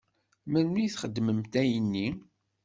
[0.51, 2.07] Melmi i m-xedment ayenni?